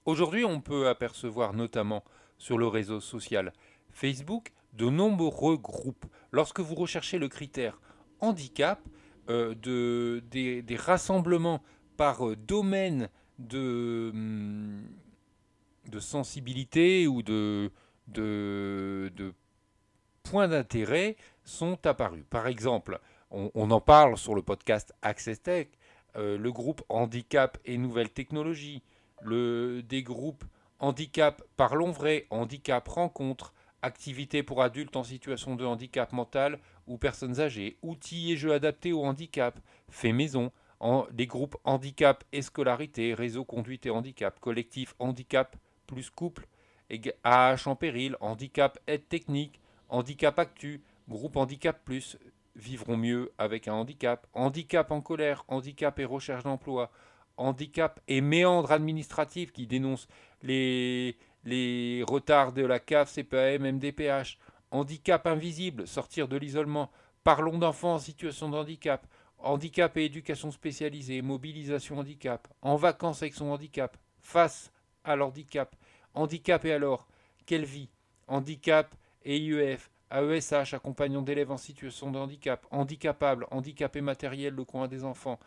[0.05, 2.05] Aujourd'hui, on peut apercevoir notamment
[2.39, 3.53] sur le réseau social
[3.91, 6.07] Facebook de nombreux groupes.
[6.33, 7.81] Lorsque vous recherchez le critère
[8.21, 8.81] handicap,
[9.29, 11.61] euh, de, des, rassemblements
[11.97, 13.09] par euh, domaine
[13.41, 14.85] de, hum,
[15.89, 17.73] de sensibilité ou de,
[18.07, 19.11] de,
[20.23, 22.23] points d'intérêt sont apparus.
[22.31, 25.69] Par exemple, on, en parle sur le podcast Access Tech,
[26.17, 28.83] euh, le groupe Handicap et Nouvelles Technologies,
[29.23, 30.45] le, des groupes
[30.79, 37.41] Handicap Parlons Vrai, Handicap Rencontre, activités pour adultes en situation de handicap mental ou personnes
[37.41, 39.59] âgées, outils et jeux adaptés au handicap,
[39.89, 46.11] fait maison, en, des groupes handicap et scolarité, réseau conduite et handicap, collectif handicap plus
[46.11, 46.47] couple,
[47.25, 52.19] AH en péril, handicap aide technique, handicap actu, groupe handicap plus,
[52.57, 56.91] vivront mieux avec un handicap, handicap en colère, handicap et recherche d'emploi,
[57.37, 60.09] handicap et méandre administratif qui dénonce
[60.43, 64.39] les, les retards de la CAF, CPAM, MDPH,
[64.71, 66.91] handicap invisible, sortir de l'isolement,
[67.25, 69.07] parlons d'enfants en situation de handicap,
[69.39, 74.73] handicap et éducation spécialisée, mobilisation handicap, en vacances avec son handicap, face
[75.05, 75.77] à l'handicap,
[76.15, 77.07] handicap et alors,
[77.45, 77.91] quelle vie,
[78.27, 84.89] handicap et IEF, AESH, accompagnant d'élèves en situation de handicap, handicapable, handicapé matériel, le coin
[84.89, 85.39] des enfants.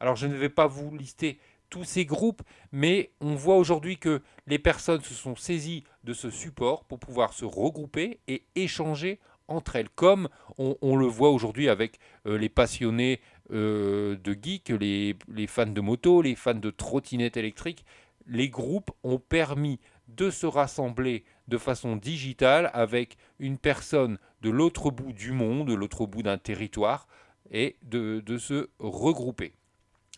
[0.00, 1.38] Alors je ne vais pas vous lister
[1.70, 6.30] tous ces groupes, mais on voit aujourd'hui que les personnes se sont saisies de ce
[6.30, 11.98] support pour pouvoir se regrouper et échanger entre elles, comme on, le voit aujourd'hui avec
[12.26, 13.20] euh, les passionnés
[13.52, 17.84] euh, de geeks, les, les, fans de moto, les fans de trottinettes électriques.
[18.26, 24.90] Les groupes ont permis de se rassembler de façon digitale avec une personne de l'autre
[24.90, 27.06] bout du monde, de l'autre bout d'un territoire,
[27.50, 29.54] et de, se regrouper.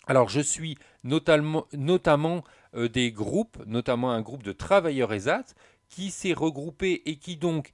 [0.07, 5.45] Alors je suis notamment, notamment euh, des groupes, notamment un groupe de travailleurs ESAT,
[5.89, 7.73] qui s'est regroupé et qui donc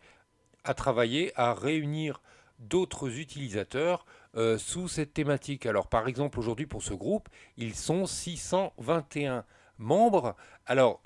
[0.65, 2.23] a travaillé à réunir
[2.59, 5.67] d'autres utilisateurs euh, sous cette thématique.
[5.67, 9.45] Alors par exemple aujourd'hui pour ce groupe, ils sont 621
[9.79, 10.37] membres.
[10.67, 11.03] Alors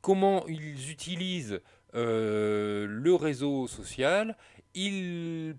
[0.00, 1.60] comment ils utilisent
[1.94, 4.36] euh, le réseau social
[4.74, 5.54] ils,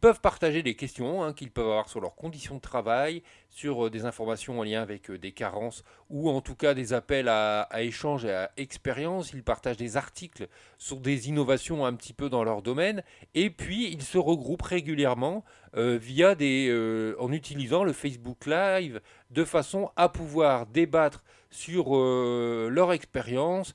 [0.00, 3.90] peuvent partager des questions hein, qu'ils peuvent avoir sur leurs conditions de travail, sur euh,
[3.90, 7.82] des informations en lien avec des carences ou en tout cas des appels à, à
[7.82, 9.32] échange et à expérience.
[9.32, 13.02] Ils partagent des articles sur des innovations un petit peu dans leur domaine
[13.34, 15.44] et puis ils se regroupent régulièrement
[15.76, 21.96] euh, via des, euh, en utilisant le Facebook Live de façon à pouvoir débattre sur
[21.96, 23.74] euh, leur expérience,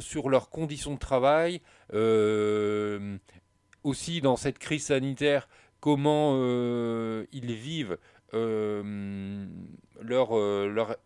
[0.00, 1.60] sur leurs conditions de travail,
[3.82, 5.48] aussi dans cette crise sanitaire,
[5.80, 6.36] comment
[7.32, 7.98] ils vivent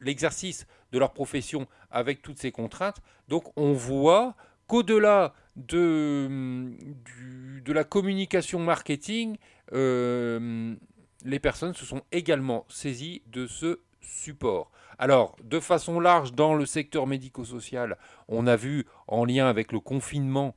[0.01, 3.01] l'exercice de leur profession avec toutes ces contraintes.
[3.29, 4.37] Donc on voit
[4.67, 6.73] qu'au-delà de,
[7.65, 9.37] de la communication marketing,
[9.73, 10.75] euh,
[11.25, 14.71] les personnes se sont également saisies de ce support.
[15.03, 19.81] Alors, de façon large, dans le secteur médico-social, on a vu, en lien avec le
[19.81, 20.55] confinement,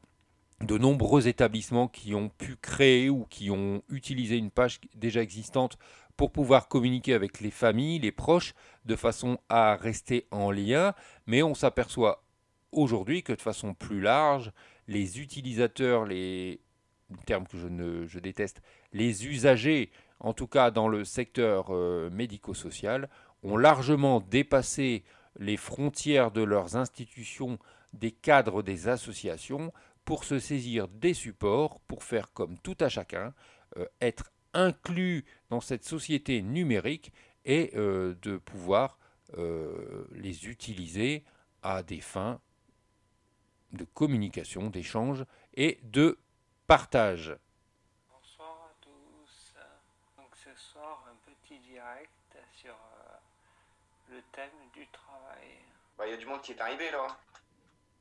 [0.62, 5.80] de nombreux établissements qui ont pu créer ou qui ont utilisé une page déjà existante
[6.16, 8.54] pour pouvoir communiquer avec les familles, les proches,
[8.86, 10.94] de façon à rester en lien.
[11.26, 12.24] Mais on s'aperçoit
[12.72, 14.52] aujourd'hui que de façon plus large,
[14.88, 16.62] les utilisateurs, les
[17.26, 18.62] termes que je, ne, déteste,
[18.94, 23.10] les usagers, en tout cas dans le secteur euh, médico-social,
[23.46, 25.04] ont largement dépassé
[25.38, 27.60] les frontières de leurs institutions,
[27.94, 29.72] des cadres des associations,
[30.04, 33.34] pour se saisir des supports, pour faire comme tout à chacun,
[33.78, 37.12] euh, être inclus dans cette société numérique
[37.46, 39.00] et euh, de pouvoir
[40.14, 41.26] les utiliser
[41.62, 42.40] à des fins
[43.74, 46.18] de communication, d'échange et de
[46.68, 47.36] partage.
[48.10, 49.54] Bonsoir à tous.
[50.16, 52.15] Donc ce soir, un petit direct euh,
[54.16, 55.60] le thème du travail.
[55.98, 57.08] Bah, il y a du monde qui est arrivé là.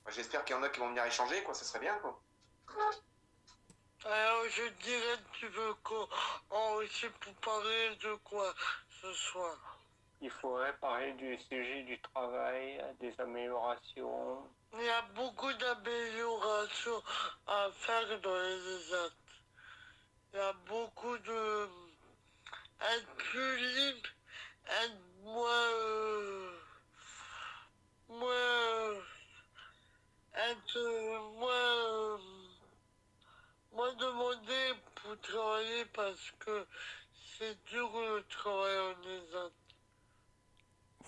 [0.09, 1.55] J'espère qu'il y en a qui vont venir échanger, quoi.
[1.55, 2.21] Ce serait bien, quoi.
[4.05, 6.07] Alors je dirais tu veux qu'on
[7.21, 8.55] pour parler de quoi
[9.01, 9.79] ce soir?
[10.21, 14.47] Il faudrait parler du sujet du travail, des améliorations,
[14.77, 17.03] il y a beaucoup d'améliorations
[17.47, 19.11] à faire dans les ESAT.
[20.33, 21.69] Il y a beaucoup de...
[22.81, 24.09] être plus libre,
[24.83, 25.49] être moins...
[25.49, 26.04] Euh, moins...
[33.73, 36.67] moins demandé pour travailler parce que
[37.39, 38.95] c'est dur le travail en.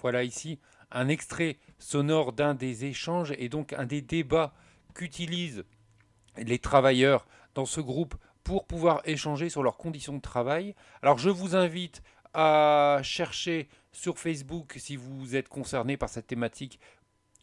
[0.00, 0.58] Voilà ici
[0.90, 4.54] un extrait sonore d'un des échanges et donc un des débats
[4.94, 5.64] qu'utilisent
[6.36, 10.74] les travailleurs dans ce groupe pour pouvoir échanger sur leurs conditions de travail.
[11.02, 12.02] Alors je vous invite
[12.34, 16.78] à chercher sur Facebook, si vous êtes concerné par cette thématique,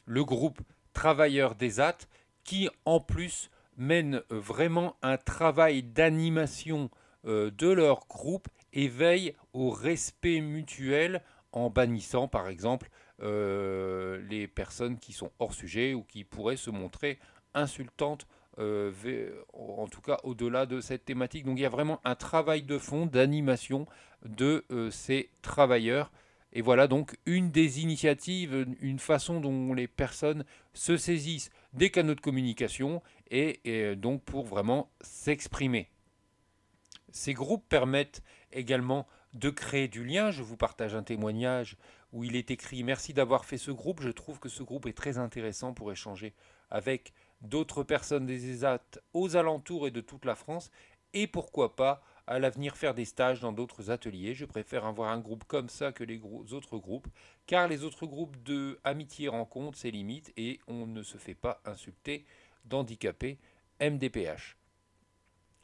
[0.06, 0.62] le groupe
[0.94, 1.98] Travailleurs des AT,
[2.44, 6.90] qui en plus mène vraiment un travail d'animation
[7.26, 12.90] euh, de leur groupe et veille au respect mutuel en bannissant par exemple
[13.22, 17.20] euh, les personnes qui sont hors sujet ou qui pourraient se montrer
[17.54, 18.28] insultantes,
[18.60, 18.92] euh,
[19.54, 21.46] en tout cas au-delà de cette thématique.
[21.46, 23.86] Donc il y a vraiment un travail de fond d'animation
[24.26, 26.12] de ces travailleurs.
[26.54, 32.16] Et voilà donc une des initiatives, une façon dont les personnes se saisissent des canaux
[32.16, 35.90] de communication et donc pour vraiment s'exprimer.
[37.12, 40.32] Ces groupes permettent également de créer du lien.
[40.32, 41.78] Je vous partage un témoignage
[42.12, 44.02] où il est écrit Merci d'avoir fait ce groupe.
[44.02, 46.34] Je trouve que ce groupe est très intéressant pour échanger
[46.70, 50.72] avec d'autres personnes des ESAT aux alentours et de toute la France.
[51.14, 54.34] Et pourquoi pas à l'avenir faire des stages dans d'autres ateliers.
[54.34, 56.22] Je préfère avoir un groupe comme ça que les
[56.54, 57.08] autres groupes,
[57.46, 61.62] car les autres groupes de amitié rencontrent ses limites et on ne se fait pas
[61.66, 62.26] insulter
[62.66, 63.40] d'handicapés
[63.82, 64.58] MDPH.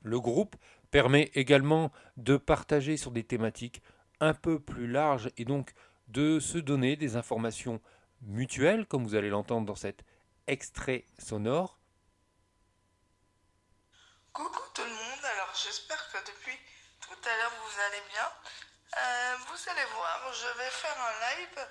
[0.01, 0.55] Le groupe
[0.91, 3.81] permet également de partager sur des thématiques
[4.19, 5.73] un peu plus larges et donc
[6.07, 7.79] de se donner des informations
[8.21, 10.03] mutuelles, comme vous allez l'entendre dans cet
[10.47, 11.79] extrait sonore.
[14.33, 15.88] Coucou tout le monde, alors j'espère
[17.61, 18.31] vous allez bien.
[18.97, 21.67] Euh, vous allez voir, je vais faire un live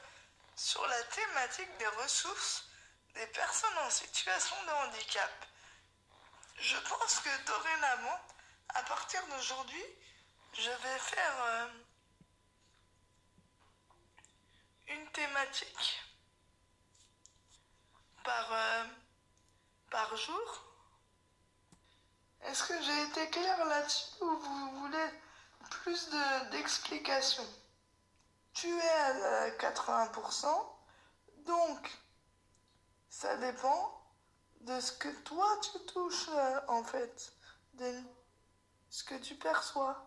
[0.56, 2.64] sur la thématique des ressources
[3.14, 5.46] des personnes en situation de handicap.
[6.58, 8.20] Je pense que dorénavant,
[8.74, 9.84] à partir d'aujourd'hui,
[10.52, 11.34] je vais faire...
[11.42, 11.68] Euh,
[14.88, 16.02] une thématique
[18.24, 18.84] par, euh,
[19.90, 20.64] par jour.
[22.42, 25.10] Est-ce que j'ai été clair là-dessus ou vous voulez
[25.70, 27.46] plus de- d'explications
[28.54, 30.48] Tu es à 80%,
[31.46, 31.90] donc
[33.08, 33.92] ça dépend
[34.62, 37.32] de ce que toi tu touches euh, en fait,
[37.74, 37.84] de
[38.90, 40.04] ce que tu perçois.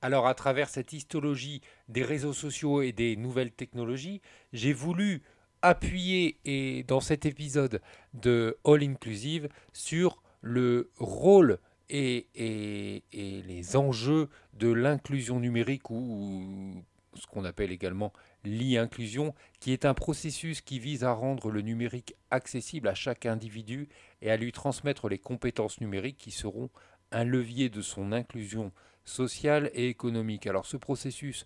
[0.00, 4.20] Alors, à travers cette histologie des réseaux sociaux et des nouvelles technologies,
[4.52, 5.22] j'ai voulu
[5.62, 7.80] appuyer et, dans cet épisode
[8.14, 11.60] de All Inclusive sur le rôle
[11.92, 16.82] et, les enjeux de l'inclusion numérique ou
[17.14, 18.12] ce qu'on appelle également
[18.44, 23.88] l'e-inclusion, qui est un processus qui vise à rendre le numérique accessible à chaque individu
[24.22, 26.70] et à lui transmettre les compétences numériques qui seront
[27.12, 28.72] un levier de son inclusion
[29.04, 30.46] sociale et économique.
[30.46, 31.44] Alors ce processus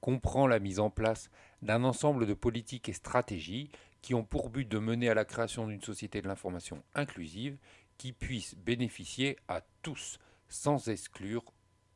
[0.00, 1.30] comprend la mise en place
[1.62, 3.70] d'un ensemble de politiques et stratégies
[4.02, 7.56] qui ont pour but de mener à la création d'une société de l'information inclusive
[7.98, 10.18] qui puisse bénéficier à tous
[10.48, 11.44] sans exclure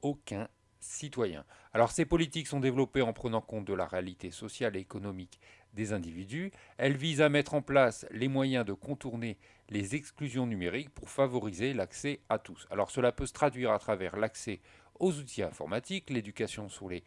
[0.03, 0.49] aucun
[0.81, 1.45] citoyen.
[1.73, 5.41] Alors ces politiques sont développées en prenant compte de la réalité sociale et économique
[5.75, 6.53] des individus.
[6.77, 9.39] Elles visent à mettre en place les moyens de contourner
[9.71, 12.67] les exclusions numériques pour favoriser l'accès à tous.
[12.71, 14.61] Alors cela peut se traduire à travers l'accès
[14.99, 17.05] aux outils informatiques, l'éducation sur les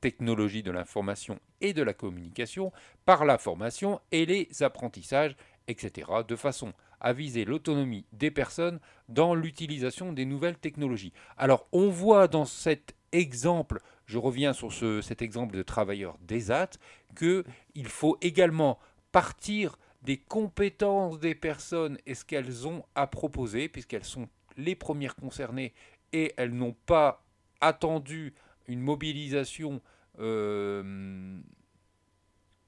[0.00, 2.70] technologies de l'information et de la communication,
[3.06, 5.36] par la formation et les apprentissages,
[5.68, 11.12] etc., de façon à viser l'autonomie des personnes dans l'utilisation des nouvelles technologies.
[11.36, 16.70] Alors on voit dans cet exemple, je reviens sur ce- cet exemple de travailleurs d'ESAT,
[17.16, 18.78] qu'il faut également
[19.12, 25.16] partir des compétences des personnes et ce qu'elles ont à proposer, puisqu'elles sont les premières
[25.16, 25.72] concernées
[26.12, 27.24] et elles n'ont pas
[27.60, 28.34] attendu
[28.68, 29.80] une mobilisation,
[30.18, 31.40] euh,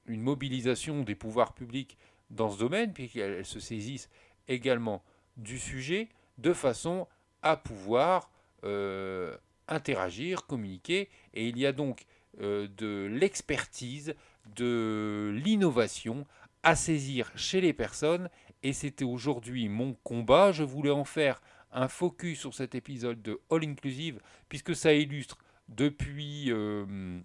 [0.07, 1.97] une mobilisation des pouvoirs publics
[2.29, 4.09] dans ce domaine, puisqu'elles elles se saisissent
[4.47, 5.03] également
[5.37, 7.07] du sujet de façon
[7.41, 8.31] à pouvoir
[8.63, 9.35] euh,
[9.67, 12.05] interagir, communiquer, et il y a donc
[12.41, 14.15] euh, de l'expertise,
[14.55, 16.25] de l'innovation
[16.63, 18.29] à saisir chez les personnes,
[18.63, 20.51] et c'était aujourd'hui mon combat.
[20.51, 24.19] Je voulais en faire un focus sur cet épisode de All Inclusive,
[24.49, 25.37] puisque ça illustre
[25.69, 27.19] depuis euh,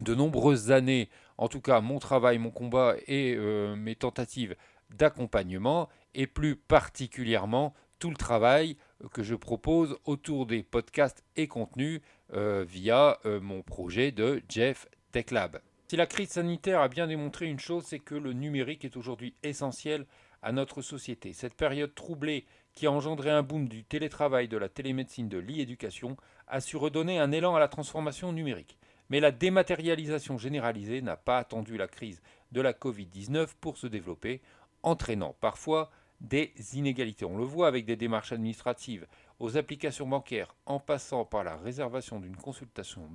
[0.00, 4.56] de nombreuses années, en tout cas mon travail, mon combat et euh, mes tentatives
[4.90, 8.76] d'accompagnement, et plus particulièrement tout le travail
[9.12, 12.00] que je propose autour des podcasts et contenus
[12.34, 15.60] euh, via euh, mon projet de Jeff Tech Lab.
[15.88, 19.34] Si la crise sanitaire a bien démontré une chose, c'est que le numérique est aujourd'hui
[19.42, 20.06] essentiel
[20.42, 21.32] à notre société.
[21.32, 26.16] Cette période troublée qui a engendré un boom du télétravail, de la télémédecine, de l'e-éducation,
[26.48, 28.78] a su redonner un élan à la transformation numérique.
[29.12, 34.40] Mais la dématérialisation généralisée n'a pas attendu la crise de la Covid-19 pour se développer,
[34.82, 35.90] entraînant parfois
[36.22, 37.26] des inégalités.
[37.26, 39.06] On le voit avec des démarches administratives,
[39.38, 43.06] aux applications bancaires, en passant par la réservation d'une consultation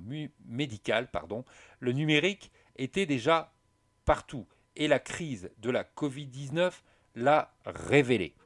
[0.46, 1.44] médicale, pardon,
[1.80, 3.52] le numérique était déjà
[4.04, 4.46] partout.
[4.76, 6.74] Et la crise de la Covid-19
[7.16, 8.36] l'a révélé.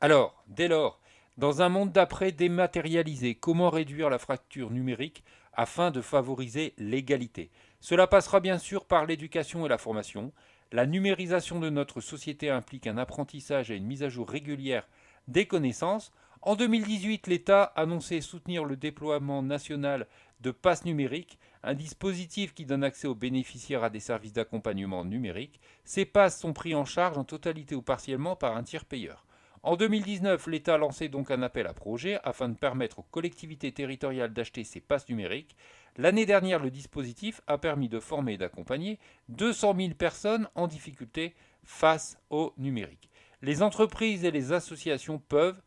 [0.00, 1.00] Alors, dès lors,
[1.36, 5.24] dans un monde d'après dématérialisé, comment réduire la fracture numérique
[5.60, 7.50] afin de favoriser l'égalité
[7.80, 10.32] Cela passera bien sûr par l'éducation et la formation.
[10.72, 14.88] La numérisation de notre société implique un apprentissage et une mise à jour régulière
[15.28, 16.12] des connaissances.
[16.40, 20.06] En 2018, l'État annonçait soutenir le déploiement national
[20.40, 25.60] de passes numériques, un dispositif qui donne accès aux bénéficiaires à des services d'accompagnement numérique.
[25.84, 29.26] Ces passes sont pris en charge en totalité ou partiellement par un tiers payeur.
[29.62, 33.72] En 2019, l'État a lancé donc un appel à projet afin de permettre aux collectivités
[33.72, 35.54] territoriales d'acheter ces passes numériques.
[35.98, 38.98] L'année dernière, le dispositif a permis de former et d'accompagner
[39.28, 43.10] 200 000 personnes en difficulté face au numérique.
[43.42, 45.60] Les entreprises et les associations peuvent,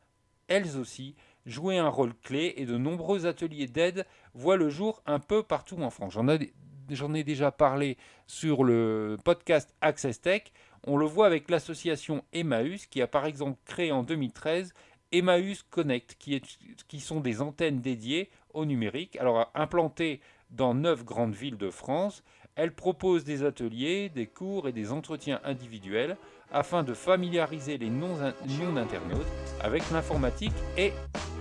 [0.47, 1.15] elles aussi,
[1.45, 5.77] jouer un rôle clé et de nombreux ateliers d'aide voient le jour un peu partout
[5.83, 6.13] en France.
[6.13, 6.53] J'en ai,
[6.89, 10.51] j'en ai déjà parlé sur le podcast Access Tech.
[10.85, 14.73] On le voit avec l'association Emmaüs qui a par exemple créé en 2013
[15.13, 16.41] Emmaüs Connect, qui,
[16.87, 19.15] qui sont des antennes dédiées au numérique.
[19.17, 20.19] Alors implantées
[20.49, 22.23] dans neuf grandes villes de France,
[22.55, 26.17] elles proposent des ateliers, des cours et des entretiens individuels
[26.51, 29.27] afin de familiariser les non-internautes
[29.61, 30.91] avec l'informatique et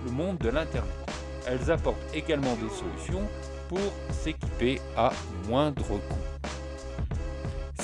[0.05, 0.91] le monde de l'Internet.
[1.45, 3.27] Elles apportent également des solutions
[3.67, 5.11] pour s'équiper à
[5.47, 6.62] moindre coût.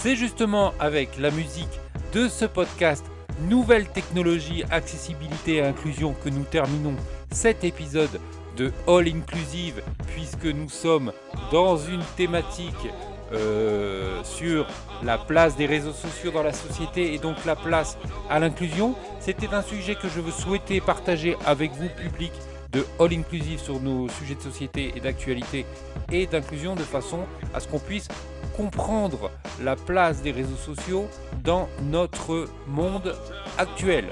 [0.01, 1.77] C'est justement avec la musique
[2.13, 3.03] de ce podcast
[3.49, 6.95] Nouvelles technologies, accessibilité et inclusion que nous terminons
[7.31, 8.21] cet épisode
[8.55, 11.11] de All Inclusive puisque nous sommes
[11.51, 12.87] dans une thématique
[13.33, 14.67] euh, sur
[15.03, 17.97] la place des réseaux sociaux dans la société et donc la place
[18.29, 18.95] à l'inclusion.
[19.19, 22.31] C'était un sujet que je veux souhaiter partager avec vous, public
[22.71, 25.65] de All Inclusive sur nos sujets de société et d'actualité
[26.11, 27.19] et d'inclusion de façon
[27.53, 28.07] à ce qu'on puisse
[28.55, 31.07] comprendre la place des réseaux sociaux
[31.43, 33.15] dans notre monde
[33.57, 34.05] actuel.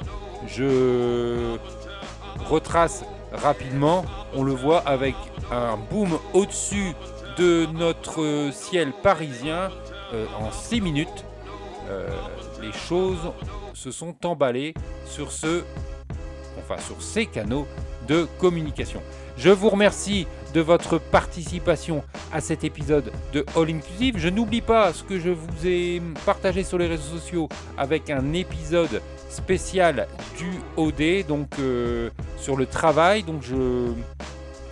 [0.48, 1.58] Je
[2.50, 5.16] retrace rapidement, on le voit avec
[5.52, 6.94] un boom au-dessus
[7.38, 9.70] de notre ciel parisien
[10.14, 11.26] euh, en 6 minutes.
[11.90, 12.08] Euh,
[12.62, 13.32] les choses
[13.74, 14.74] se sont emballées
[15.06, 15.64] sur ce
[16.58, 17.68] enfin sur ces canaux
[18.08, 19.02] de communication.
[19.38, 22.04] Je vous remercie de votre participation
[22.34, 24.18] à cet épisode de All Inclusive.
[24.18, 28.34] Je n'oublie pas ce que je vous ai partagé sur les réseaux sociaux avec un
[28.34, 33.24] épisode spécial du OD, donc euh, sur le travail.
[33.24, 33.92] Donc je,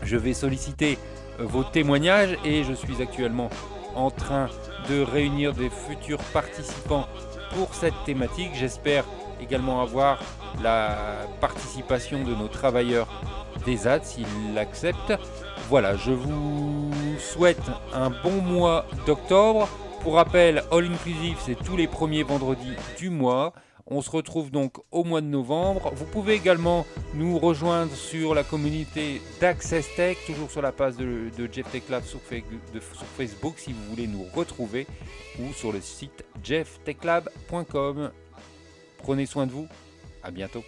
[0.04, 0.98] je vais solliciter
[1.40, 3.50] euh, vos témoignages et je suis actuellement
[3.96, 4.50] en train
[4.90, 7.08] de réunir des futurs participants
[7.56, 8.52] pour cette thématique.
[8.56, 9.06] J'espère
[9.46, 10.20] également avoir
[10.62, 10.96] la
[11.40, 13.08] participation de nos travailleurs
[13.66, 15.14] des ZAD s'ils l'acceptent.
[15.70, 17.62] Voilà, je vous souhaite
[17.94, 19.68] un bon mois d'octobre.
[20.02, 23.54] Pour rappel, All Inclusive, c'est tous les premiers vendredis du mois.
[23.88, 25.92] On se retrouve donc au mois de novembre.
[25.96, 31.30] Vous pouvez également nous rejoindre sur la communauté d'Access Tech, toujours sur la page de,
[31.52, 34.88] Jeff Tech Lab sur, sur, Facebook si vous voulez nous retrouver,
[35.40, 38.12] ou sur le site jefftechlab.com.
[39.06, 39.68] Prenez soin de vous.
[40.24, 40.64] À bientôt.